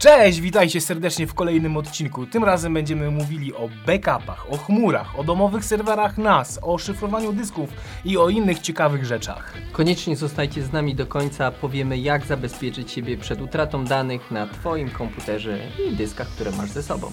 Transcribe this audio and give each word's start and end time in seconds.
Cześć, 0.00 0.40
witajcie 0.40 0.80
serdecznie 0.80 1.26
w 1.26 1.34
kolejnym 1.34 1.76
odcinku. 1.76 2.26
Tym 2.26 2.44
razem 2.44 2.74
będziemy 2.74 3.10
mówili 3.10 3.54
o 3.54 3.68
backupach, 3.86 4.50
o 4.50 4.56
chmurach, 4.56 5.18
o 5.18 5.24
domowych 5.24 5.64
serwerach 5.64 6.18
NAS, 6.18 6.58
o 6.62 6.78
szyfrowaniu 6.78 7.32
dysków 7.32 7.70
i 8.04 8.18
o 8.18 8.28
innych 8.28 8.58
ciekawych 8.58 9.04
rzeczach. 9.04 9.54
Koniecznie 9.72 10.16
zostajcie 10.16 10.62
z 10.62 10.72
nami 10.72 10.94
do 10.94 11.06
końca, 11.06 11.50
powiemy 11.50 11.98
jak 11.98 12.26
zabezpieczyć 12.26 12.92
siebie 12.92 13.16
przed 13.16 13.40
utratą 13.40 13.84
danych 13.84 14.30
na 14.30 14.46
Twoim 14.46 14.90
komputerze 14.90 15.58
i 15.90 15.96
dyskach, 15.96 16.28
które 16.28 16.50
masz 16.50 16.70
ze 16.70 16.82
sobą. 16.82 17.12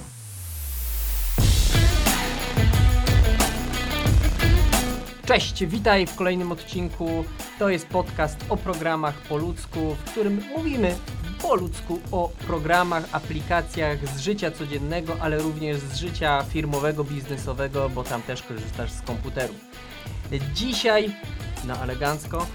Cześć, 5.26 5.66
witaj 5.66 6.08
w 6.08 6.16
kolejnym 6.16 6.52
odcinku. 6.52 7.26
To 7.60 7.70
jest 7.70 7.88
podcast 7.88 8.46
o 8.50 8.58
programach 8.58 9.16
po 9.16 9.38
ludzku, 9.38 9.96
w 9.96 10.12
którym 10.12 10.42
mówimy 10.58 10.96
po 11.42 11.56
ludzku 11.56 12.00
o 12.12 12.30
programach, 12.48 13.04
aplikacjach 13.12 14.08
z 14.08 14.20
życia 14.20 14.52
codziennego, 14.52 15.16
ale 15.20 15.38
również 15.38 15.78
z 15.78 15.96
życia 15.96 16.44
firmowego, 16.44 17.04
biznesowego, 17.04 17.90
bo 17.90 18.04
tam 18.04 18.22
też 18.22 18.44
korzystasz 18.44 18.92
z 18.92 19.02
komputerów. 19.02 19.58
Dzisiaj 20.54 21.12
na 21.68 21.84
elegancko 21.84 22.46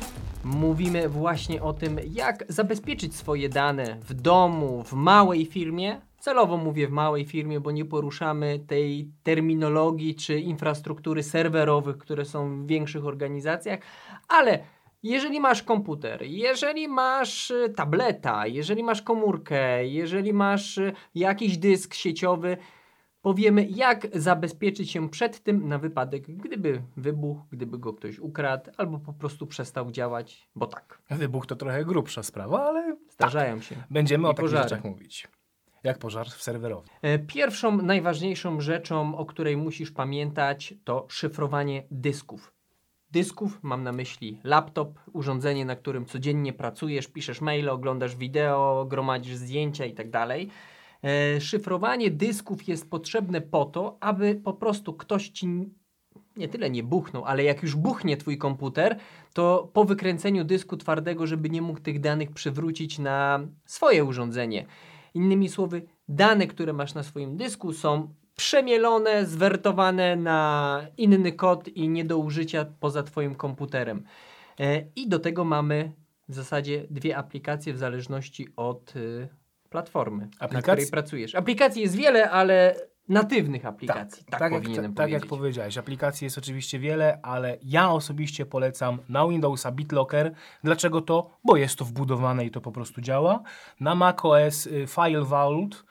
mówimy 0.44 1.08
właśnie 1.08 1.62
o 1.62 1.72
tym, 1.72 2.00
jak 2.10 2.44
zabezpieczyć 2.48 3.16
swoje 3.16 3.48
dane 3.48 3.96
w 4.00 4.14
domu, 4.14 4.84
w 4.84 4.92
małej 4.92 5.46
firmie. 5.46 6.00
Celowo 6.18 6.56
mówię 6.56 6.88
w 6.88 6.90
małej 6.90 7.24
firmie, 7.24 7.60
bo 7.60 7.70
nie 7.70 7.84
poruszamy 7.84 8.58
tej 8.66 9.10
terminologii 9.22 10.14
czy 10.14 10.40
infrastruktury 10.40 11.22
serwerowych, 11.22 11.98
które 11.98 12.24
są 12.24 12.62
w 12.62 12.66
większych 12.66 13.06
organizacjach, 13.06 13.80
ale 14.28 14.58
jeżeli 15.02 15.40
masz 15.40 15.62
komputer, 15.62 16.22
jeżeli 16.22 16.88
masz 16.88 17.50
y, 17.50 17.72
tableta, 17.76 18.46
jeżeli 18.46 18.82
masz 18.82 19.02
komórkę, 19.02 19.86
jeżeli 19.86 20.32
masz 20.32 20.78
y, 20.78 20.92
jakiś 21.14 21.58
dysk 21.58 21.94
sieciowy, 21.94 22.56
powiemy, 23.22 23.66
jak 23.70 24.06
zabezpieczyć 24.12 24.90
się 24.90 25.08
przed 25.10 25.42
tym 25.42 25.68
na 25.68 25.78
wypadek, 25.78 26.22
gdyby 26.36 26.82
wybuchł, 26.96 27.40
gdyby 27.50 27.78
go 27.78 27.92
ktoś 27.94 28.18
ukradł, 28.18 28.70
albo 28.76 28.98
po 28.98 29.12
prostu 29.12 29.46
przestał 29.46 29.90
działać, 29.90 30.48
bo 30.54 30.66
tak. 30.66 31.02
Wybuch 31.10 31.46
to 31.46 31.56
trochę 31.56 31.84
grubsza 31.84 32.22
sprawa, 32.22 32.64
ale 32.68 32.96
Zdarzają 33.10 33.60
się. 33.60 33.76
będziemy 33.90 34.22
I 34.22 34.26
o 34.26 34.28
takich 34.34 34.40
pożary. 34.40 34.62
rzeczach 34.62 34.84
mówić. 34.84 35.28
Jak 35.84 35.98
pożar 35.98 36.26
w 36.26 36.42
serwerowni. 36.42 36.90
E, 37.02 37.18
Pierwszą, 37.18 37.76
najważniejszą 37.76 38.60
rzeczą, 38.60 39.16
o 39.16 39.26
której 39.26 39.56
musisz 39.56 39.90
pamiętać, 39.90 40.74
to 40.84 41.06
szyfrowanie 41.08 41.82
dysków. 41.90 42.52
Dysków 43.12 43.58
mam 43.62 43.82
na 43.82 43.92
myśli 43.92 44.38
laptop, 44.44 44.98
urządzenie, 45.12 45.64
na 45.64 45.76
którym 45.76 46.06
codziennie 46.06 46.52
pracujesz, 46.52 47.08
piszesz 47.08 47.40
maile, 47.40 47.68
oglądasz 47.68 48.16
wideo, 48.16 48.86
gromadzisz 48.88 49.36
zdjęcia 49.36 49.86
itd. 49.86 50.26
E, 51.04 51.40
Szyfrowanie 51.40 52.10
dysków 52.10 52.68
jest 52.68 52.90
potrzebne 52.90 53.40
po 53.40 53.64
to, 53.64 53.96
aby 54.00 54.34
po 54.34 54.52
prostu 54.52 54.94
ktoś 54.94 55.28
ci 55.28 55.46
nie 56.36 56.48
tyle 56.48 56.70
nie 56.70 56.82
buchnął, 56.82 57.24
ale 57.24 57.44
jak 57.44 57.62
już 57.62 57.76
buchnie 57.76 58.16
twój 58.16 58.38
komputer, 58.38 58.98
to 59.32 59.70
po 59.72 59.84
wykręceniu 59.84 60.44
dysku 60.44 60.76
twardego, 60.76 61.26
żeby 61.26 61.50
nie 61.50 61.62
mógł 61.62 61.80
tych 61.80 62.00
danych 62.00 62.30
przywrócić 62.30 62.98
na 62.98 63.40
swoje 63.64 64.04
urządzenie. 64.04 64.66
Innymi 65.14 65.48
słowy, 65.48 65.82
dane, 66.08 66.46
które 66.46 66.72
masz 66.72 66.94
na 66.94 67.02
swoim 67.02 67.36
dysku 67.36 67.72
są 67.72 68.14
przemielone, 68.36 69.26
zwertowane 69.26 70.16
na 70.16 70.80
inny 70.96 71.32
kod 71.32 71.68
i 71.68 71.88
nie 71.88 72.04
do 72.04 72.18
użycia 72.18 72.66
poza 72.80 73.02
twoim 73.02 73.34
komputerem. 73.34 74.04
E, 74.60 74.84
I 74.96 75.08
do 75.08 75.18
tego 75.18 75.44
mamy 75.44 75.92
w 76.28 76.34
zasadzie 76.34 76.86
dwie 76.90 77.16
aplikacje 77.16 77.74
w 77.74 77.78
zależności 77.78 78.48
od 78.56 78.96
y, 78.96 79.28
platformy, 79.70 80.28
na 80.40 80.46
Aplikacji- 80.46 80.62
której 80.62 80.90
pracujesz. 80.90 81.34
Aplikacji 81.34 81.82
jest 81.82 81.94
wiele, 81.96 82.30
ale 82.30 82.74
natywnych 83.08 83.66
aplikacji. 83.66 84.24
Tak, 84.24 84.40
tak, 84.40 84.52
jak, 84.52 84.62
powinienem 84.62 84.94
tak 84.94 85.10
jak 85.10 85.26
powiedziałeś, 85.26 85.78
aplikacji 85.78 86.24
jest 86.24 86.38
oczywiście 86.38 86.78
wiele, 86.78 87.20
ale 87.22 87.58
ja 87.62 87.90
osobiście 87.90 88.46
polecam 88.46 88.98
na 89.08 89.28
Windowsa 89.28 89.72
BitLocker. 89.72 90.34
Dlaczego 90.64 91.00
to? 91.00 91.30
Bo 91.44 91.56
jest 91.56 91.76
to 91.78 91.84
wbudowane 91.84 92.44
i 92.46 92.50
to 92.50 92.60
po 92.60 92.72
prostu 92.72 93.00
działa. 93.00 93.42
Na 93.80 93.94
macOS 93.94 94.66
y, 94.66 94.86
File 94.86 95.24
Vault. 95.24 95.84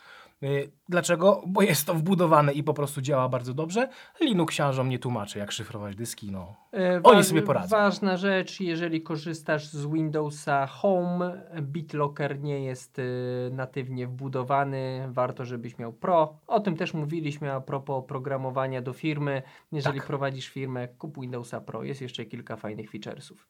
Y, 0.44 0.72
Dlaczego? 0.90 1.42
Bo 1.48 1.62
jest 1.62 1.88
to 1.88 1.94
wbudowane 1.94 2.54
i 2.54 2.64
po 2.64 2.74
prostu 2.74 3.02
działa 3.02 3.30
bardzo 3.30 3.54
dobrze. 3.54 3.90
Linuxiarzom 4.22 4.90
nie 4.90 5.00
tłumaczę, 5.00 5.40
jak 5.40 5.52
szyfrować 5.52 5.96
dyski. 5.96 6.32
No. 6.32 6.56
E, 6.74 7.02
Oni 7.04 7.24
sobie 7.24 7.42
poradzą. 7.42 7.78
Ważna 7.78 8.18
rzecz, 8.18 8.60
jeżeli 8.60 9.02
korzystasz 9.02 9.68
z 9.68 9.86
Windowsa 9.88 10.68
Home, 10.68 11.42
BitLocker 11.62 12.40
nie 12.40 12.64
jest 12.64 13.00
y, 13.00 13.04
natywnie 13.52 14.08
wbudowany. 14.08 15.08
Warto, 15.10 15.46
żebyś 15.46 15.78
miał 15.78 15.94
Pro. 15.94 16.34
O 16.48 16.60
tym 16.60 16.78
też 16.78 16.94
mówiliśmy 16.94 17.54
a 17.54 17.62
propos 17.62 17.98
oprogramowania 17.98 18.82
do 18.82 18.94
firmy. 18.94 19.42
Jeżeli 19.72 19.98
Tak. 20.00 20.08
prowadzisz 20.08 20.48
firmę, 20.50 20.88
kup 20.88 21.20
Windowsa 21.22 21.62
Pro. 21.62 21.84
Jest 21.84 22.02
jeszcze 22.02 22.26
kilka 22.26 22.56
fajnych 22.56 22.92
featuresów. 22.92 23.48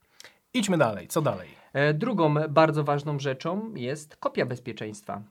Idźmy 0.54 0.78
dalej. 0.78 1.08
Co 1.08 1.22
dalej? 1.22 1.48
E, 1.74 1.94
Drugą 1.94 2.34
bardzo 2.50 2.84
ważną 2.84 3.20
rzeczą 3.20 3.74
jest 3.76 4.16
kopia 4.16 4.46
bezpieczeństwa. 4.46 5.22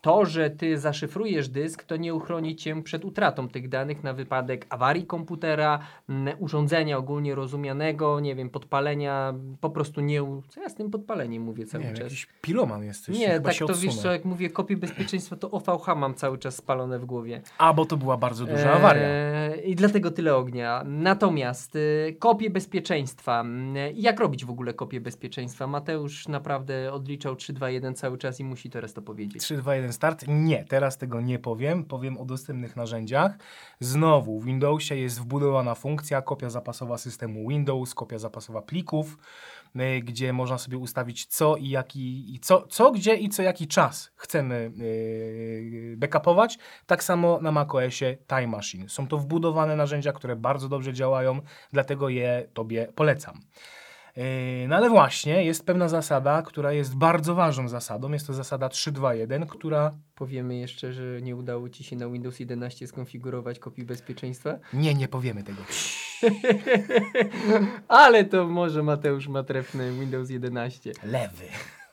To, 0.00 0.24
że 0.26 0.50
ty 0.50 0.78
zaszyfrujesz 0.78 1.48
dysk, 1.48 1.84
to 1.84 1.96
nie 1.96 2.14
uchroni 2.14 2.56
cię 2.56 2.82
przed 2.82 3.04
utratą 3.04 3.48
tych 3.48 3.68
danych 3.68 4.04
na 4.04 4.12
wypadek 4.12 4.66
awarii 4.70 5.06
komputera, 5.06 5.78
urządzenia 6.38 6.98
ogólnie 6.98 7.34
rozumianego, 7.34 8.20
nie 8.20 8.34
wiem, 8.34 8.50
podpalenia, 8.50 9.34
po 9.60 9.70
prostu 9.70 10.00
nie. 10.00 10.20
Co 10.48 10.60
ja 10.60 10.68
z 10.68 10.74
tym 10.74 10.90
podpaleniem 10.90 11.42
mówię 11.42 11.66
cały 11.66 11.84
Nie 11.84 11.90
czas? 11.90 12.00
jakiś 12.00 12.26
piroman 12.42 12.84
jesteś. 12.84 13.18
Nie, 13.18 13.28
tak 13.40 13.42
to 13.42 13.48
wiesz 13.48 13.62
odsunę. 13.62 13.92
co, 13.92 14.12
jak 14.12 14.24
mówię 14.24 14.50
kopię 14.50 14.76
bezpieczeństwa, 14.76 15.36
to 15.36 15.50
OVH 15.50 15.86
mam 15.96 16.14
cały 16.14 16.38
czas 16.38 16.56
spalone 16.56 16.98
w 16.98 17.04
głowie. 17.04 17.42
A, 17.58 17.74
bo 17.74 17.84
to 17.86 17.96
była 17.96 18.16
bardzo 18.16 18.46
duża 18.46 18.72
awaria. 18.72 19.02
Eee, 19.02 19.70
I 19.70 19.74
dlatego 19.76 20.10
tyle 20.10 20.36
ognia. 20.36 20.82
Natomiast 20.86 21.76
y, 21.76 22.16
kopie 22.18 22.50
bezpieczeństwa. 22.50 23.44
Jak 23.94 24.20
robić 24.20 24.44
w 24.44 24.50
ogóle 24.50 24.74
kopię 24.74 25.00
bezpieczeństwa? 25.00 25.66
Mateusz 25.66 26.28
naprawdę 26.28 26.92
odliczał 26.92 27.36
3, 27.36 27.52
2, 27.52 27.70
1 27.70 27.94
cały 27.94 28.18
czas 28.18 28.40
i 28.40 28.44
musi 28.44 28.70
teraz 28.70 28.92
to 28.94 29.02
powiedzieć. 29.02 29.42
3, 29.42 29.56
2, 29.56 29.74
1 29.74 29.87
start. 29.92 30.24
Nie, 30.28 30.64
teraz 30.64 30.98
tego 30.98 31.20
nie 31.20 31.38
powiem. 31.38 31.84
Powiem 31.84 32.18
o 32.18 32.24
dostępnych 32.24 32.76
narzędziach. 32.76 33.38
Znowu 33.80 34.40
w 34.40 34.44
Windowsie 34.44 34.96
jest 34.96 35.20
wbudowana 35.20 35.74
funkcja 35.74 36.22
kopia 36.22 36.50
zapasowa 36.50 36.98
systemu 36.98 37.48
Windows, 37.48 37.94
kopia 37.94 38.18
zapasowa 38.18 38.62
plików, 38.62 39.18
y, 39.76 40.00
gdzie 40.00 40.32
można 40.32 40.58
sobie 40.58 40.78
ustawić 40.78 41.26
co 41.26 41.56
i 41.56 41.68
jaki, 41.68 42.34
i 42.34 42.40
co, 42.40 42.66
co, 42.66 42.90
gdzie 42.90 43.14
i 43.14 43.28
co 43.28 43.42
jaki 43.42 43.66
czas 43.66 44.10
chcemy 44.16 44.72
yy, 44.76 45.96
backupować. 45.96 46.58
Tak 46.86 47.04
samo 47.04 47.38
na 47.42 47.52
macOSie 47.52 48.16
Time 48.26 48.46
Machine. 48.46 48.88
Są 48.88 49.06
to 49.06 49.18
wbudowane 49.18 49.76
narzędzia, 49.76 50.12
które 50.12 50.36
bardzo 50.36 50.68
dobrze 50.68 50.92
działają, 50.92 51.40
dlatego 51.72 52.08
je 52.08 52.48
Tobie 52.54 52.92
polecam. 52.94 53.40
Yy, 54.18 54.68
No 54.68 54.76
ale 54.76 54.90
właśnie, 54.90 55.44
jest 55.44 55.66
pewna 55.66 55.88
zasada, 55.88 56.42
która 56.42 56.72
jest 56.72 56.96
bardzo 56.96 57.34
ważną 57.34 57.68
zasadą. 57.68 58.12
Jest 58.12 58.26
to 58.26 58.34
zasada 58.34 58.68
3.2.1, 58.68 59.46
która... 59.46 59.90
Powiemy 60.14 60.56
jeszcze, 60.56 60.92
że 60.92 61.22
nie 61.22 61.36
udało 61.36 61.68
Ci 61.68 61.84
się 61.84 61.96
na 61.96 62.08
Windows 62.08 62.40
11 62.40 62.86
skonfigurować 62.86 63.58
kopii 63.58 63.84
bezpieczeństwa. 63.84 64.58
Nie, 64.72 64.94
nie 64.94 65.08
powiemy 65.08 65.42
tego. 65.42 65.62
Ale 67.88 68.24
to 68.24 68.46
może 68.46 68.82
Mateusz 68.82 69.28
ma 69.28 69.42
trefny 69.42 69.92
Windows 69.92 70.30
11. 70.30 70.92
Lewy. 71.04 71.44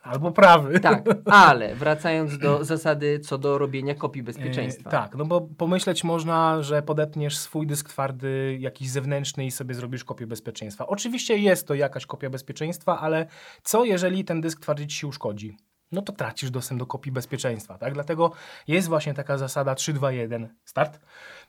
Albo 0.05 0.31
prawy. 0.31 0.79
Tak, 0.79 1.03
ale 1.49 1.75
wracając 1.75 2.37
do 2.37 2.63
zasady 2.63 3.19
co 3.19 3.37
do 3.37 3.57
robienia 3.57 3.95
kopii 3.95 4.23
bezpieczeństwa. 4.23 4.89
Yy, 4.89 4.91
tak, 4.91 5.15
no 5.15 5.25
bo 5.25 5.41
pomyśleć 5.41 6.03
można, 6.03 6.63
że 6.63 6.81
podepniesz 6.81 7.37
swój 7.37 7.67
dysk 7.67 7.89
twardy, 7.89 8.57
jakiś 8.59 8.89
zewnętrzny 8.89 9.45
i 9.45 9.51
sobie 9.51 9.75
zrobisz 9.75 10.03
kopię 10.03 10.27
bezpieczeństwa. 10.27 10.87
Oczywiście 10.87 11.37
jest 11.37 11.67
to 11.67 11.73
jakaś 11.73 12.05
kopia 12.05 12.29
bezpieczeństwa, 12.29 12.99
ale 12.99 13.25
co 13.63 13.85
jeżeli 13.85 14.25
ten 14.25 14.41
dysk 14.41 14.59
twardy 14.59 14.87
ci 14.87 14.97
się 14.97 15.07
uszkodzi? 15.07 15.57
No 15.91 16.01
to 16.01 16.13
tracisz 16.13 16.51
dostęp 16.51 16.79
do 16.79 16.85
kopii 16.85 17.11
bezpieczeństwa, 17.11 17.77
tak? 17.77 17.93
Dlatego 17.93 18.31
jest 18.67 18.87
właśnie 18.87 19.13
taka 19.13 19.37
zasada 19.37 19.75
321 19.75 20.55
start, 20.65 20.99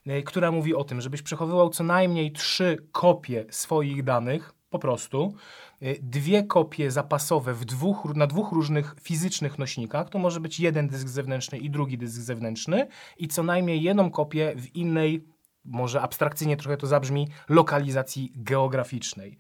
yy, 0.07 0.23
która 0.23 0.53
mówi 0.53 0.75
o 0.75 0.85
tym, 0.85 1.01
żebyś 1.01 1.23
przechowywał 1.23 1.71
co 1.71 1.85
najmniej 1.85 2.33
trzy 2.33 2.77
kopie 2.93 3.45
swoich 3.51 4.05
danych, 4.05 4.56
po 4.77 4.81
prostu, 4.81 5.35
y, 5.83 5.99
dwie 6.03 6.43
kopie 6.43 6.91
zapasowe 6.91 7.55
w 7.55 7.65
dwóch, 7.65 8.05
na 8.15 8.27
dwóch 8.27 8.53
różnych 8.53 8.95
fizycznych 9.03 9.59
nośnikach. 9.59 10.09
To 10.09 10.19
może 10.19 10.41
być 10.41 10.61
jeden 10.61 10.89
dysk 10.89 11.09
zewnętrzny 11.09 11.59
i 11.59 11.71
drugi 11.71 11.99
dysk 11.99 12.21
zewnętrzny 12.21 12.87
i 13.19 13.29
co 13.29 13.43
najmniej 13.43 13.83
jedną 13.83 14.11
kopię 14.11 14.53
w 14.57 14.77
innej, 14.77 15.25
może 15.65 16.01
abstrakcyjnie 16.03 16.57
trochę 16.57 16.77
to 16.77 16.87
zabrzmi, 16.87 17.29
lokalizacji 17.49 18.33
geograficznej. 18.37 19.37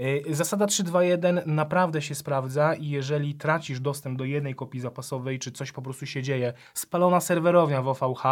Y, 0.00 0.34
Zasada 0.34 0.66
3.2.1 0.66 1.46
naprawdę 1.46 2.02
się 2.02 2.14
sprawdza 2.14 2.74
i 2.74 2.88
jeżeli 2.88 3.34
tracisz 3.34 3.80
dostęp 3.80 4.18
do 4.18 4.24
jednej 4.24 4.54
kopii 4.54 4.80
zapasowej, 4.80 5.38
czy 5.38 5.52
coś 5.52 5.72
po 5.72 5.82
prostu 5.82 6.06
się 6.06 6.22
dzieje, 6.22 6.52
spalona 6.74 7.20
serwerownia 7.20 7.82
w 7.82 7.88
OVH, 7.88 8.22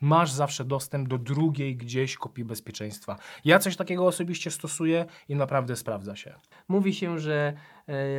masz 0.00 0.32
zawsze 0.32 0.64
dostęp 0.64 1.08
do 1.08 1.18
drugiej 1.18 1.76
gdzieś 1.76 2.16
kopii 2.16 2.44
bezpieczeństwa. 2.44 3.16
Ja 3.44 3.58
coś 3.58 3.76
takiego 3.76 4.06
osobiście 4.06 4.50
stosuję 4.50 5.06
i 5.28 5.36
naprawdę 5.36 5.76
sprawdza 5.76 6.16
się. 6.16 6.34
Mówi 6.68 6.94
się, 6.94 7.18
że 7.18 7.52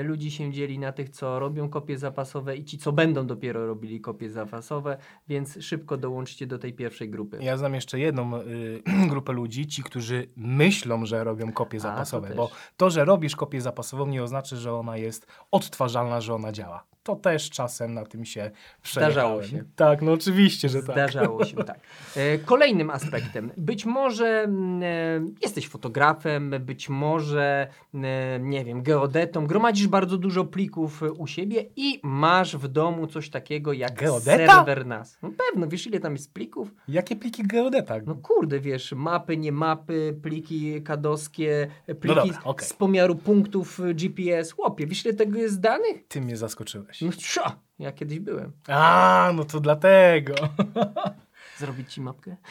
ludzi 0.03 0.31
się 0.31 0.51
dzieli 0.51 0.79
na 0.79 0.91
tych, 0.91 1.09
co 1.09 1.39
robią 1.39 1.69
kopie 1.69 1.97
zapasowe 1.97 2.57
i 2.57 2.65
ci, 2.65 2.77
co 2.77 2.91
będą 2.91 3.27
dopiero 3.27 3.67
robili 3.67 4.01
kopie 4.01 4.29
zapasowe, 4.29 4.97
więc 5.27 5.57
szybko 5.61 5.97
dołączcie 5.97 6.47
do 6.47 6.59
tej 6.59 6.73
pierwszej 6.73 7.09
grupy. 7.09 7.37
Ja 7.41 7.57
znam 7.57 7.75
jeszcze 7.75 7.99
jedną 7.99 8.37
y, 8.37 8.83
grupę 9.09 9.33
ludzi, 9.33 9.67
ci, 9.67 9.83
którzy 9.83 10.27
myślą, 10.35 11.05
że 11.05 11.23
robią 11.23 11.51
kopie 11.51 11.77
to 11.77 11.83
zapasowe, 11.83 12.27
też. 12.27 12.37
bo 12.37 12.49
to, 12.77 12.89
że 12.89 13.05
robisz 13.05 13.35
kopię 13.35 13.61
zapasową 13.61 14.07
nie 14.07 14.23
oznacza, 14.23 14.55
że 14.55 14.73
ona 14.73 14.97
jest 14.97 15.27
odtwarzalna, 15.51 16.21
że 16.21 16.35
ona 16.35 16.51
działa. 16.51 16.92
To 17.03 17.15
też 17.15 17.49
czasem 17.49 17.93
na 17.93 18.05
tym 18.05 18.25
się 18.25 18.51
Zdarzało 18.91 19.39
przejechałem. 19.39 19.65
się. 19.67 19.73
Tak, 19.75 20.01
no 20.01 20.11
oczywiście, 20.11 20.69
że 20.69 20.83
tak. 20.83 20.91
Zdarzało 20.95 21.45
się, 21.45 21.55
tak. 21.57 21.79
E, 22.15 22.37
Kolejnym 22.37 22.89
aspektem, 22.89 23.51
być 23.57 23.85
może 23.85 24.27
mm, 24.43 24.83
e, 24.83 25.31
jesteś 25.41 25.67
fotografem, 25.67 26.53
być 26.59 26.89
może, 26.89 27.67
e, 27.93 28.39
nie 28.39 28.65
wiem, 28.65 28.83
geodetą, 28.83 29.47
gromadzisz 29.47 29.87
bardzo 29.87 30.17
dużo 30.17 30.45
plików 30.45 31.01
u 31.17 31.27
siebie 31.27 31.65
i 31.75 31.99
masz 32.03 32.55
w 32.57 32.67
domu 32.67 33.07
coś 33.07 33.29
takiego 33.29 33.73
jak 33.73 33.93
Geodeta? 33.95 34.55
serwer 34.55 34.85
NAS. 34.85 35.17
No 35.21 35.31
pewno, 35.47 35.67
wiesz 35.67 35.87
ile 35.87 35.99
tam 35.99 36.13
jest 36.13 36.33
plików? 36.33 36.71
Jakie 36.87 37.15
pliki 37.15 37.43
geodeta? 37.47 37.95
No 38.05 38.15
kurde, 38.15 38.59
wiesz, 38.59 38.91
mapy, 38.91 39.37
nie 39.37 39.51
mapy, 39.51 40.19
pliki 40.23 40.81
kadowskie, 40.81 41.67
pliki 41.85 42.07
No 42.07 42.25
dobra, 42.25 42.41
okej. 42.43 42.67
z 42.67 42.73
pomiaru 42.73 43.15
punktów 43.15 43.79
GPS. 43.93 44.51
Chłopie, 44.51 44.87
wiesz 44.87 45.05
ile 45.05 45.13
tego 45.13 45.37
jest 45.39 45.59
danych? 45.59 46.07
Ty 46.07 46.21
mnie 46.21 46.37
zaskoczyłeś. 46.37 46.92
No 47.01 47.11
sza, 47.11 47.59
ja 47.79 47.91
kiedyś 47.91 48.19
byłem. 48.19 48.51
A, 48.67 49.31
no 49.35 49.43
to 49.43 49.59
dlatego. 49.59 50.33
Zrobić 51.57 51.93
ci 51.93 52.01
mapkę? 52.01 52.35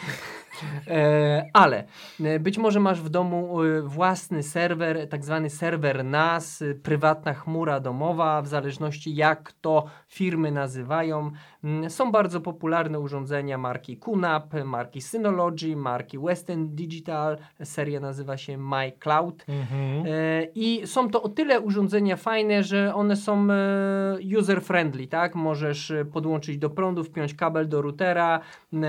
E, 0.88 1.50
ale 1.52 1.84
e, 2.20 2.40
być 2.40 2.58
może 2.58 2.80
masz 2.80 3.00
w 3.00 3.08
domu 3.08 3.62
e, 3.62 3.82
własny 3.82 4.42
serwer, 4.42 5.08
tak 5.08 5.24
zwany 5.24 5.50
serwer 5.50 6.04
NAS, 6.04 6.62
e, 6.62 6.74
prywatna 6.74 7.34
chmura 7.34 7.80
domowa, 7.80 8.42
w 8.42 8.48
zależności 8.48 9.14
jak 9.14 9.52
to 9.52 9.84
firmy 10.08 10.52
nazywają. 10.52 11.30
Mm, 11.64 11.90
Są 11.90 12.12
bardzo 12.12 12.40
popularne 12.40 13.00
urządzenia 13.00 13.58
marki 13.58 13.96
QNAP, 13.96 14.54
marki 14.64 15.00
Synology, 15.00 15.76
marki 15.76 16.18
Western 16.18 16.66
Digital, 16.74 17.38
seria 17.64 18.00
nazywa 18.00 18.36
się 18.36 18.58
MyCloud. 18.58 19.44
Mhm. 19.48 20.06
E, 20.06 20.44
I 20.54 20.86
są 20.86 21.10
to 21.10 21.22
o 21.22 21.28
tyle 21.28 21.60
urządzenia 21.60 22.16
fajne, 22.16 22.62
że 22.62 22.94
one 22.94 23.16
są 23.16 23.46
user-friendly, 24.38 25.08
tak? 25.08 25.34
Możesz 25.34 25.92
podłączyć 26.12 26.58
do 26.58 26.70
prądu, 26.70 27.04
wpiąć 27.04 27.34
kabel 27.34 27.68
do 27.68 27.82
routera, 27.82 28.40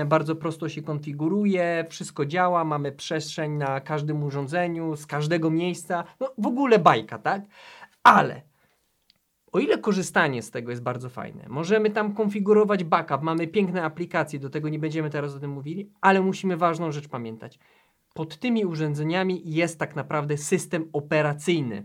bardzo 0.04 0.36
prosto 0.36 0.68
się 0.68 0.82
konfiguruje, 0.82 1.84
wszystko 1.88 2.26
działa, 2.26 2.64
mamy 2.64 2.92
przestrzeń 2.92 3.52
na 3.52 3.80
każdym 3.80 4.22
urządzeniu, 4.22 4.96
z 4.96 5.06
każdego 5.06 5.50
miejsca, 5.50 6.04
no 6.20 6.32
w 6.38 6.46
ogóle 6.46 6.78
bajka, 6.78 7.18
tak? 7.18 7.42
Ale 8.02 8.42
o 9.52 9.58
ile 9.58 9.78
korzystanie 9.78 10.42
z 10.42 10.50
tego 10.50 10.70
jest 10.70 10.82
bardzo 10.82 11.08
fajne, 11.08 11.44
możemy 11.48 11.90
tam 11.90 12.14
konfigurować 12.14 12.84
backup, 12.84 13.22
mamy 13.22 13.46
piękne 13.48 13.82
aplikacje, 13.82 14.38
do 14.38 14.50
tego 14.50 14.68
nie 14.68 14.78
będziemy 14.78 15.10
teraz 15.10 15.34
o 15.34 15.40
tym 15.40 15.50
mówili, 15.50 15.90
ale 16.00 16.20
musimy 16.20 16.56
ważną 16.56 16.92
rzecz 16.92 17.08
pamiętać. 17.08 17.58
Pod 18.14 18.38
tymi 18.38 18.64
urządzeniami 18.64 19.42
jest 19.44 19.78
tak 19.78 19.96
naprawdę 19.96 20.36
system 20.36 20.88
operacyjny. 20.92 21.84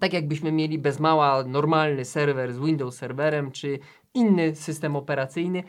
Tak 0.00 0.12
jakbyśmy 0.12 0.52
mieli 0.52 0.78
bez 0.78 1.00
mała 1.00 1.44
normalny 1.44 2.04
serwer 2.04 2.54
z 2.54 2.58
Windows 2.58 2.96
serwerem 2.96 3.52
czy 3.52 3.78
inny 4.14 4.54
system 4.54 4.96
operacyjny, 4.96 5.62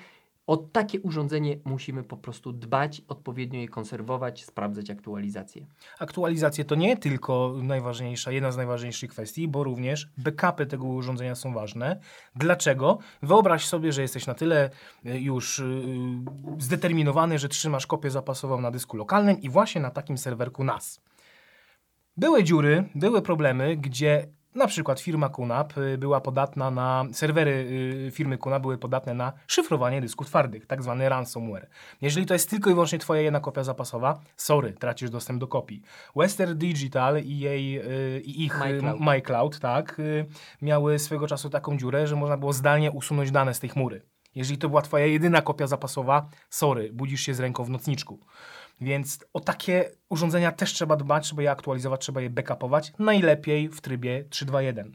o 0.48 0.58
takie 0.58 1.02
urządzenie 1.02 1.58
musimy 1.66 2.04
po 2.04 2.18
prostu 2.18 2.54
dbać, 2.54 3.02
odpowiednio 3.08 3.60
je 3.60 3.68
konserwować, 3.68 4.46
sprawdzać 4.46 4.90
aktualizacje. 4.90 5.66
Aktualizacje 6.00 6.66
to 6.66 6.76
nie 6.76 6.98
tylko 6.98 7.56
najważniejsza, 7.64 8.32
jedna 8.32 8.52
z 8.52 8.58
najważniejszych 8.58 9.10
kwestii, 9.10 9.48
bo 9.48 9.64
również 9.64 10.10
backupy 10.18 10.66
tego 10.66 10.88
urządzenia 10.88 11.36
są 11.36 11.54
ważne. 11.54 12.00
Dlaczego? 12.36 12.98
Wyobraź 13.22 13.66
sobie, 13.66 13.92
że 13.92 14.02
jesteś 14.02 14.28
na 14.28 14.34
tyle 14.34 14.70
y, 15.06 15.20
już 15.20 15.60
y, 15.60 15.84
zdeterminowany, 16.60 17.40
że 17.40 17.50
trzymasz 17.50 17.88
kopię 17.88 18.10
zapasową 18.10 18.62
na 18.62 18.72
dysku 18.72 18.98
lokalnym 18.98 19.42
i 19.42 19.50
właśnie 19.50 19.82
na 19.82 19.92
takim 19.92 20.18
serwerku 20.18 20.64
NAS. 20.64 21.02
Były 22.18 22.44
dziury, 22.44 22.90
były 22.96 23.22
problemy, 23.22 23.78
gdzie 23.78 24.28
na 24.56 24.68
przykład 24.68 25.00
firma 25.00 25.30
QNAP 25.30 25.78
y, 25.78 25.98
była 25.98 26.22
podatna 26.22 26.72
na, 26.72 27.06
serwery 27.12 27.52
y, 28.08 28.12
firmy 28.12 28.38
QNAP 28.38 28.62
były 28.62 28.78
podatne 28.78 29.14
na 29.14 29.34
szyfrowanie 29.48 30.02
dysków 30.02 30.28
twardych, 30.28 30.66
tak 30.66 30.84
zwany 30.84 31.10
ransomware. 31.10 31.68
Jeżeli 32.02 32.26
to 32.26 32.34
jest 32.34 32.50
tylko 32.50 32.70
i 32.70 32.74
wyłącznie 32.74 33.00
twoja 33.00 33.22
jedna 33.22 33.40
kopia 33.40 33.64
zapasowa, 33.64 34.20
sorry, 34.38 34.74
tracisz 34.74 35.10
dostęp 35.10 35.40
do 35.40 35.48
kopii. 35.48 35.82
Western 36.16 36.58
Digital 36.58 37.24
i 37.24 37.40
jej, 37.40 37.80
y, 37.80 38.22
i 38.22 38.46
ich 38.46 38.60
MyCloud. 38.60 39.00
MyCloud, 39.00 39.60
tak, 39.60 40.02
miały 40.62 41.00
swego 41.00 41.28
czasu 41.28 41.50
taką 41.50 41.78
dziurę, 41.78 42.08
że 42.08 42.16
można 42.16 42.38
było 42.38 42.54
zdalnie 42.54 42.92
usunąć 42.92 43.32
dane 43.32 43.54
z 43.54 43.60
tej 43.60 43.70
chmury. 43.70 44.02
Jeżeli 44.36 44.58
to 44.58 44.70
była 44.70 44.82
twoja 44.82 45.06
jedyna 45.06 45.42
kopia 45.42 45.68
zapasowa, 45.68 46.30
sorry, 46.50 46.90
budzisz 46.94 47.22
się 47.22 47.34
z 47.34 47.40
ręką 47.40 47.64
w 47.64 47.70
nocniczku. 47.70 48.20
Więc 48.84 49.20
o 49.34 49.40
takie 49.40 49.90
urządzenia 50.10 50.52
też 50.52 50.74
trzeba 50.74 50.96
dbać, 50.96 51.24
trzeba 51.26 51.42
je 51.42 51.52
aktualizować, 51.52 52.02
trzeba 52.02 52.22
je 52.22 52.30
backupować, 52.30 52.94
najlepiej 53.00 53.70
w 53.70 53.82
trybie 53.82 54.24
3.2.1. 54.30 54.92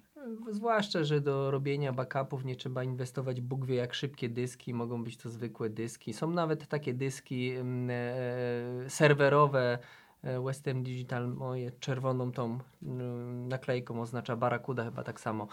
Zwłaszcza, 0.50 1.04
że 1.04 1.20
do 1.20 1.50
robienia 1.50 1.92
backupów 1.92 2.44
nie 2.44 2.56
trzeba 2.56 2.84
inwestować 2.84 3.40
Bóg 3.40 3.66
wie 3.66 3.74
jak 3.74 3.94
szybkie 3.94 4.28
dyski, 4.28 4.74
mogą 4.74 5.04
być 5.04 5.16
to 5.16 5.28
zwykłe 5.28 5.70
dyski. 5.70 6.12
Są 6.12 6.30
nawet 6.30 6.66
takie 6.66 6.94
dyski 6.94 7.50
mm, 7.50 7.90
e, 8.86 8.90
serwerowe. 8.90 9.78
e, 10.22 10.40
Western 10.40 10.82
Digital 10.82 11.28
moje 11.28 11.70
czerwoną 11.70 12.32
tą 12.32 12.58
mm, 12.82 13.48
naklejką 13.48 14.00
oznacza 14.00 14.36
Barracuda 14.36 14.84
chyba 14.84 15.02
tak 15.02 15.20
samo. 15.20 15.48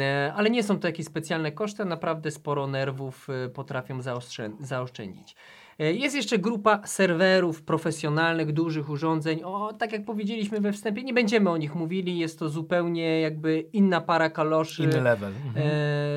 E, 0.00 0.32
Ale 0.36 0.50
nie 0.50 0.62
są 0.62 0.78
to 0.78 0.88
jakieś 0.88 1.06
specjalne 1.06 1.52
koszty, 1.52 1.84
naprawdę 1.84 2.30
sporo 2.30 2.66
nerwów 2.66 3.28
e, 3.30 3.48
potrafią 3.48 4.00
zaoszczę- 4.00 4.56
zaoszczędzić. 4.60 5.36
E, 5.78 5.92
Jest 5.92 6.16
jeszcze 6.16 6.38
grupa 6.38 6.86
serwerów 6.86 7.62
profesjonalnych, 7.62 8.52
dużych 8.52 8.90
urządzeń. 8.90 9.42
O, 9.44 9.72
tak 9.72 9.92
jak 9.92 10.04
powiedzieliśmy 10.04 10.60
we 10.60 10.72
wstępie, 10.72 11.02
nie 11.02 11.14
będziemy 11.14 11.50
o 11.50 11.56
nich 11.56 11.74
mówili. 11.74 12.18
Jest 12.18 12.38
to 12.38 12.48
zupełnie 12.48 13.20
jakby 13.20 13.60
inna 13.60 14.00
para 14.00 14.30
kaloszy. 14.30 14.84
Inny 14.84 15.00
level. 15.00 15.32
Mhm. 15.46 15.66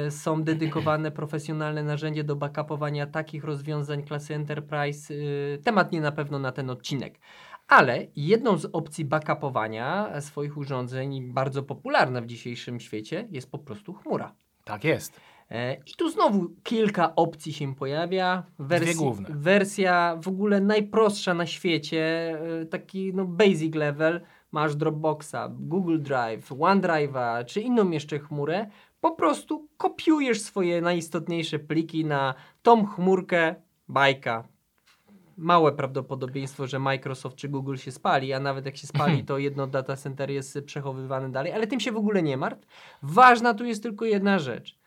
E, 0.08 0.12
są 0.12 0.44
dedykowane 0.44 1.12
profesjonalne 1.12 1.84
narzędzia 1.84 2.24
do 2.24 2.36
backupowania 2.36 3.08
takich 3.08 3.44
rozwiązań 3.44 4.04
klasy 4.04 4.36
Enterprise. 4.36 5.14
E, 5.14 5.58
temat 5.58 5.92
nie 5.92 6.02
na 6.02 6.12
pewno 6.12 6.40
na 6.40 6.52
ten 6.52 6.70
odcinek. 6.70 7.20
Ale 7.68 8.08
jedną 8.16 8.58
z 8.58 8.66
opcji 8.66 9.06
backupowania 9.06 10.22
swoich 10.22 10.58
urządzeń, 10.58 11.34
bardzo 11.34 11.64
popularna 11.64 12.22
w 12.22 12.26
dzisiejszym 12.26 12.80
świecie, 12.80 13.28
jest 13.32 13.52
po 13.52 13.58
prostu 13.60 13.94
chmura. 13.94 14.36
Tak 14.64 14.84
jest. 14.84 15.20
E, 15.52 15.74
I 15.74 15.94
tu 15.98 16.10
znowu 16.10 16.50
kilka 16.64 17.16
opcji 17.16 17.54
się 17.54 17.76
pojawia. 17.76 18.44
Główne. 18.98 19.30
Wersja 19.32 20.18
w 20.22 20.28
ogóle 20.28 20.62
najprostsza 20.62 21.34
na 21.34 21.46
świecie, 21.46 22.04
e, 22.62 22.66
taki 22.66 23.14
no 23.14 23.26
basic 23.26 23.76
level. 23.76 24.22
Masz 24.52 24.76
Dropboxa, 24.76 25.50
Google 25.50 26.00
Drive, 26.00 26.52
OneDrive'a 26.52 27.46
czy 27.46 27.62
inną 27.62 27.90
jeszcze 27.92 28.20
chmurę. 28.20 28.68
Po 29.02 29.12
prostu 29.12 29.68
kopiujesz 29.78 30.42
swoje 30.42 30.82
najistotniejsze 30.82 31.60
pliki 31.60 32.06
na 32.06 32.34
tą 32.62 32.86
chmurkę, 32.86 33.56
bajka. 33.88 34.48
Małe 35.38 35.72
prawdopodobieństwo, 35.72 36.68
że 36.68 36.80
Microsoft 36.80 37.36
czy 37.36 37.50
Google 37.50 37.76
się 37.76 37.92
spali, 37.92 38.34
a 38.34 38.40
nawet 38.40 38.66
jak 38.66 38.78
się 38.78 38.88
spali, 38.88 39.24
to 39.26 39.38
jedno 39.38 39.68
data 39.68 39.96
center 39.96 40.30
jest 40.30 40.60
przechowywane 40.66 41.32
dalej, 41.32 41.52
ale 41.54 41.68
tym 41.68 41.80
się 41.80 41.92
w 41.92 41.98
ogóle 41.98 42.24
nie 42.24 42.38
martw. 42.38 42.68
Ważna 43.04 43.54
tu 43.54 43.66
jest 43.66 43.84
tylko 43.84 44.06
jedna 44.06 44.40
rzecz. 44.40 44.79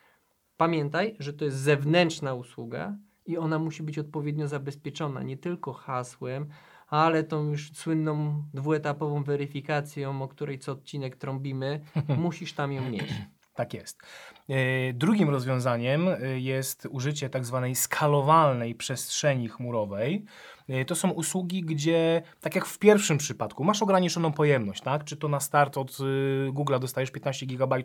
Pamiętaj, 0.62 1.16
że 1.19 1.33
to 1.33 1.45
jest 1.45 1.57
zewnętrzna 1.57 2.35
usługa 2.35 2.97
i 3.26 3.38
ona 3.38 3.59
musi 3.59 3.83
być 3.83 3.99
odpowiednio 3.99 4.49
zabezpieczona 4.49 5.23
nie 5.23 5.37
tylko 5.37 5.73
hasłem, 5.73 6.49
ale 6.88 7.25
tą 7.25 7.45
już 7.45 7.73
słynną 7.73 8.45
dwuetapową 8.54 9.25
weryfikacją, 9.25 10.23
o 10.23 10.28
której 10.28 10.59
co 10.59 10.73
odcinek 10.73 11.16
trąbimy, 11.16 11.81
musisz 12.19 12.52
tam 12.52 12.73
ją 12.73 12.90
mieć. 12.90 13.12
Tak 13.54 13.75
jest. 13.75 14.02
E, 14.49 14.92
Drugim 14.92 15.31
rozwiązaniem 15.31 16.09
e, 16.09 16.40
jest 16.40 16.88
użycie 16.90 17.31
tak 17.31 17.45
zwanej 17.45 17.75
skalowalnej 17.75 18.75
przestrzeni 18.75 19.49
chmurowej. 19.49 20.25
E, 20.69 20.85
To 20.85 20.95
są 20.95 21.11
usługi, 21.11 21.62
gdzie, 21.62 22.23
tak 22.40 22.54
jak 22.54 22.66
w 22.66 22.78
pierwszym 22.78 23.19
przypadku, 23.19 23.64
masz 23.64 23.83
ograniczoną 23.83 24.33
pojemność, 24.33 24.83
tak? 24.83 25.04
Czy 25.04 25.16
to 25.16 25.28
na 25.28 25.40
start 25.40 25.78
od 25.78 25.90
y, 25.90 26.52
Google'a 26.52 26.78
dostajesz 26.78 27.11
15 27.11 27.47
GB, 27.47 27.76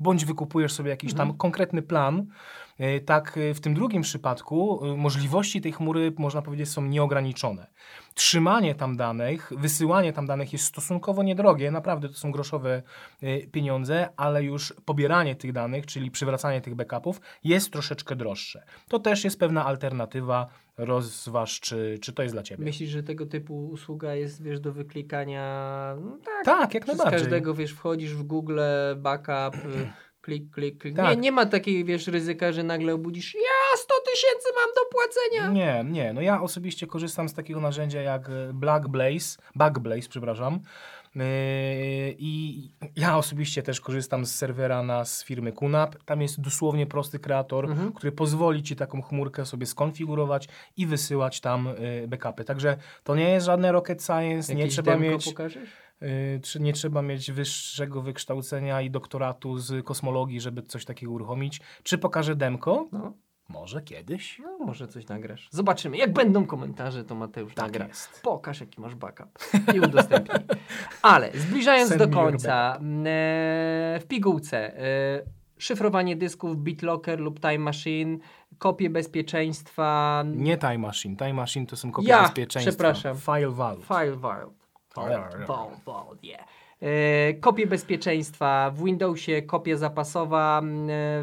bądź 0.00 0.24
wykupujesz 0.24 0.72
sobie 0.72 0.90
jakiś 0.90 1.14
tam 1.14 1.36
konkretny 1.36 1.82
plan, 1.82 2.26
tak 3.06 3.36
y, 3.36 3.54
w 3.54 3.60
tym 3.60 3.74
drugim 3.74 4.02
przypadku 4.02 4.86
y, 4.86 4.96
możliwości 4.96 5.60
tej 5.60 5.72
chmury, 5.72 6.12
można 6.18 6.42
powiedzieć, 6.42 6.68
są 6.68 6.82
nieograniczone. 6.82 7.66
Trzymanie 8.14 8.74
tam 8.74 8.96
danych, 8.96 9.52
wysyłanie 9.56 10.12
tam 10.12 10.26
danych 10.26 10.52
jest 10.52 10.64
stosunkowo 10.64 11.22
niedrogie, 11.22 11.70
naprawdę 11.70 12.08
to 12.08 12.14
są 12.14 12.32
groszowe 12.32 12.82
pieniądze, 13.52 14.08
ale 14.16 14.42
już 14.44 14.74
pobieranie 14.84 15.36
tych 15.36 15.52
danych, 15.52 15.86
czyli 15.86 16.10
przywracanie 16.10 16.60
tych 16.60 16.74
backupów 16.74 17.20
jest 17.44 17.70
troszeczkę 17.72 18.16
droższe. 18.16 18.64
To 18.88 18.98
też 18.98 19.24
jest 19.24 19.38
pewna 19.38 19.64
alternatywa, 19.66 20.46
rozważ, 20.76 21.60
czy, 21.60 21.98
czy 22.02 22.12
to 22.12 22.22
jest 22.22 22.34
dla 22.34 22.42
Ciebie. 22.42 22.64
Myślisz, 22.64 22.90
że 22.90 23.02
tego 23.02 23.26
typu 23.26 23.66
usługa 23.68 24.14
jest, 24.14 24.42
wiesz, 24.42 24.60
do 24.60 24.72
wyklikania? 24.72 25.96
No 26.00 26.18
tak, 26.24 26.44
Tak, 26.44 26.74
jak 26.74 26.86
najbardziej. 26.86 27.20
każdego, 27.20 27.54
wiesz, 27.54 27.72
wchodzisz 27.72 28.14
w 28.14 28.22
Google, 28.22 28.60
backup, 28.96 29.54
y, 29.64 29.92
klik, 30.24 30.50
klik, 30.50 30.78
klik. 30.78 30.96
Nie, 30.96 31.02
Tak. 31.02 31.18
nie 31.20 31.32
ma 31.32 31.46
takiej, 31.46 31.84
wiesz, 31.84 32.06
ryzyka, 32.06 32.52
że 32.52 32.62
nagle 32.62 32.94
obudzisz, 32.94 33.34
ja 33.34 33.76
100 33.78 33.94
tysięcy 34.12 34.48
mam 34.54 34.74
do 34.74 34.80
płacenia. 34.90 35.48
Nie, 35.82 35.90
nie. 35.92 36.12
No 36.12 36.20
ja 36.20 36.42
osobiście 36.42 36.86
korzystam 36.86 37.28
z 37.28 37.34
takiego 37.34 37.60
narzędzia 37.60 38.02
jak 38.02 38.28
e, 38.28 38.52
Black 38.52 38.88
Blaze, 38.88 39.38
Backblaze, 39.54 40.08
przepraszam. 40.08 40.60
Yy, 41.16 41.22
I 42.18 42.70
ja 42.96 43.18
osobiście 43.18 43.62
też 43.62 43.80
korzystam 43.80 44.26
z 44.26 44.34
serwera 44.34 44.82
na 44.82 45.04
z 45.04 45.24
firmy 45.24 45.52
QNAP. 45.52 45.96
Tam 46.04 46.22
jest 46.22 46.40
dosłownie 46.40 46.86
prosty 46.86 47.18
kreator, 47.18 47.64
Mhm. 47.70 47.92
który 47.92 48.12
pozwoli 48.12 48.62
ci 48.62 48.76
taką 48.76 49.02
chmurkę 49.02 49.46
sobie 49.46 49.66
skonfigurować 49.66 50.48
i 50.76 50.86
wysyłać 50.86 51.40
tam 51.40 51.66
y, 51.68 52.08
backupy. 52.08 52.44
Także 52.44 52.76
to 53.04 53.14
nie 53.16 53.30
jest 53.30 53.46
żadne 53.46 53.72
rocket 53.72 54.02
science, 54.04 54.54
nie 54.54 54.60
Jakieś 54.60 54.74
trzeba 54.74 54.92
demko 54.92 55.10
mieć 55.10 55.24
pokażesz? 55.24 55.68
Czy 56.42 56.60
nie 56.60 56.72
trzeba 56.72 57.02
mieć 57.02 57.32
wyższego 57.32 58.02
wykształcenia 58.02 58.80
i 58.82 58.90
doktoratu 58.90 59.58
z 59.58 59.84
kosmologii, 59.86 60.40
żeby 60.40 60.62
coś 60.62 60.84
takiego 60.84 61.12
uruchomić. 61.12 61.60
Czy 61.82 61.98
pokażę 61.98 62.36
demko? 62.36 62.88
No, 62.92 63.12
Może 63.48 63.82
kiedyś. 63.82 64.38
no, 64.38 64.58
może 64.66 64.88
coś 64.88 65.06
nagrasz. 65.08 65.48
Zobaczymy. 65.50 65.96
Jak 65.96 66.12
będą 66.12 66.46
komentarze, 66.46 67.04
to 67.04 67.14
Mateusz 67.14 67.54
Tak 67.54 67.64
nagra. 67.66 67.86
jest. 67.86 68.20
Pokaż, 68.22 68.60
jaki 68.60 68.80
masz 68.80 68.94
backup 68.94 69.38
i 69.74 69.80
udostępnij. 69.80 70.38
Ale 71.02 71.30
zbliżając 71.34 71.88
Send 71.88 72.02
do 72.02 72.08
końca, 72.08 72.76
e, 72.76 73.98
w 74.00 74.04
pigułce 74.08 74.78
e, 74.78 75.22
szyfrowanie 75.58 76.16
dysków 76.16 76.56
BitLocker 76.56 77.20
lub 77.20 77.40
Time 77.40 77.58
Machine, 77.58 78.18
kopie 78.58 78.90
bezpieczeństwa, 78.90 80.24
Nie 80.26 80.58
Time 80.58 80.78
Machine. 80.78 81.16
Time 81.16 81.32
Machine 81.34 81.66
to 81.66 81.76
są 81.76 81.92
kopie 81.92 82.08
Ja, 82.08 82.22
bezpieczeństwa. 82.22 82.70
przepraszam. 82.72 83.16
File 83.16 83.50
Vault. 83.50 83.84
File 83.86 84.16
Vault. 84.16 84.63
Vault. 85.46 85.84
Vault, 85.84 86.24
yeah. 86.24 86.44
E, 86.80 87.34
kopie 87.34 87.66
bezpieczeństwa 87.66 88.70
w 88.74 88.84
Windowsie, 88.84 89.42
kopia 89.42 89.76
zapasowa 89.76 90.62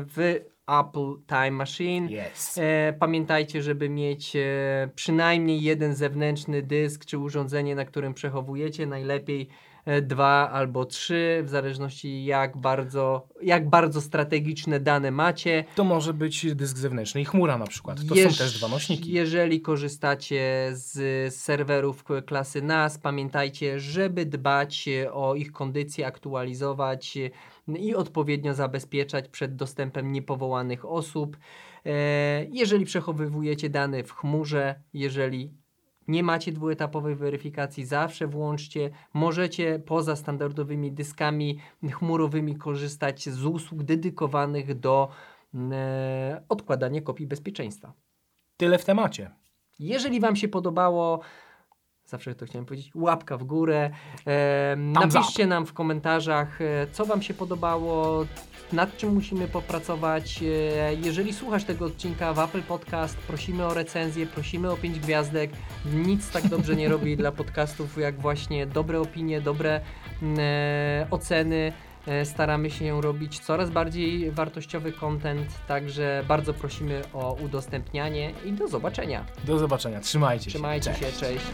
w 0.05 0.39
Apple 0.79 1.15
Time 1.27 1.51
Machine. 1.51 2.07
Yes. 2.07 2.57
E, 2.57 2.93
pamiętajcie, 2.99 3.61
żeby 3.61 3.89
mieć 3.89 4.35
e, 4.35 4.89
przynajmniej 4.95 5.61
jeden 5.61 5.95
zewnętrzny 5.95 6.61
dysk 6.61 7.05
czy 7.05 7.17
urządzenie, 7.17 7.75
na 7.75 7.85
którym 7.85 8.13
przechowujecie. 8.13 8.85
Najlepiej 8.85 9.49
dwa 10.01 10.49
albo 10.51 10.85
trzy, 10.85 11.41
w 11.43 11.49
zależności 11.49 12.25
jak 12.25 12.57
bardzo, 12.57 13.27
jak 13.41 13.69
bardzo 13.69 14.01
strategiczne 14.01 14.79
dane 14.79 15.11
macie. 15.11 15.63
To 15.75 15.83
może 15.83 16.13
być 16.13 16.55
dysk 16.55 16.77
zewnętrzny 16.77 17.21
i 17.21 17.25
chmura 17.25 17.57
na 17.57 17.67
przykład. 17.67 17.97
To 18.09 18.15
Jeż- 18.15 18.31
są 18.31 18.37
też 18.37 18.57
dwa 18.57 18.67
nośniki. 18.67 19.11
Jeżeli 19.11 19.61
korzystacie 19.61 20.69
z 20.71 21.33
serwerów 21.35 22.03
klasy 22.25 22.61
NAS, 22.61 22.97
pamiętajcie, 22.97 23.79
żeby 23.79 24.25
dbać 24.25 24.87
e, 24.87 25.13
o 25.13 25.35
ich 25.35 25.51
kondycję, 25.51 26.07
aktualizować 26.07 27.17
e, 27.17 27.77
i 27.77 27.95
odpowiednio 27.95 28.53
zabezpieczać 28.53 29.27
przed 29.29 29.55
dostępem 29.55 30.11
niepowołanych 30.11 30.85
osób. 30.85 31.37
E, 31.85 31.91
Jeżeli 32.51 32.85
przechowywujecie 32.85 33.69
dane 33.69 34.03
w 34.03 34.11
chmurze, 34.13 34.75
jeżeli 34.93 35.51
nie 36.11 36.23
macie 36.23 36.51
dwuetapowej 36.51 37.15
weryfikacji, 37.15 37.85
zawsze 37.85 38.27
włączcie. 38.27 38.89
Możecie 39.13 39.79
poza 39.79 40.15
standardowymi 40.15 40.91
dyskami 40.91 41.59
chmurowymi 41.91 42.55
korzystać 42.55 43.29
z 43.29 43.45
usług 43.45 43.83
dedykowanych 43.83 44.79
do 44.79 45.09
e, 45.71 46.43
odkładania 46.49 47.01
kopii 47.01 47.27
bezpieczeństwa. 47.27 47.93
Tyle 48.57 48.77
w 48.77 48.85
temacie. 48.85 49.31
Jeżeli 49.79 50.19
Wam 50.19 50.35
się 50.35 50.47
podobało, 50.47 51.19
zawsze 52.11 52.35
to 52.35 52.45
chciałem 52.45 52.65
powiedzieć, 52.65 52.91
łapka 52.95 53.37
w 53.37 53.43
górę. 53.43 53.89
E, 54.27 54.75
napiszcie 54.77 55.47
nam 55.47 55.65
w 55.65 55.73
komentarzach, 55.73 56.61
e, 56.61 56.87
co 56.91 57.05
Wam 57.05 57.21
się 57.21 57.33
podobało, 57.33 58.25
nad 58.73 58.97
czym 58.97 59.13
musimy 59.13 59.47
popracować. 59.47 60.43
E, 60.43 60.45
jeżeli 60.93 61.33
słuchasz 61.33 61.63
tego 61.63 61.85
odcinka 61.85 62.33
w 62.33 62.39
Apple 62.39 62.63
Podcast, 62.63 63.17
prosimy 63.17 63.65
o 63.65 63.73
recenzję, 63.73 64.25
prosimy 64.25 64.71
o 64.71 64.77
5 64.77 64.99
gwiazdek. 64.99 65.51
Nic 65.93 66.31
tak 66.31 66.47
dobrze 66.47 66.75
nie 66.75 66.89
robi 66.89 67.17
dla 67.17 67.31
podcastów, 67.31 67.97
jak 67.97 68.19
właśnie 68.19 68.65
dobre 68.65 68.99
opinie, 68.99 69.41
dobre 69.41 69.81
e, 70.37 71.07
oceny. 71.11 71.73
E, 72.07 72.25
Staramy 72.25 72.71
się 72.71 73.01
robić 73.01 73.39
coraz 73.39 73.69
bardziej 73.69 74.31
wartościowy 74.31 74.91
content, 74.91 75.47
także 75.67 76.23
bardzo 76.27 76.53
prosimy 76.53 77.01
o 77.13 77.33
udostępnianie 77.33 78.33
i 78.45 78.53
do 78.53 78.67
zobaczenia. 78.67 79.25
Do 79.43 79.59
zobaczenia. 79.59 79.99
Trzymajcie 79.99 80.45
się. 80.45 80.49
Trzymajcie 80.49 80.93
się, 80.93 81.05
cześć. 81.19 81.45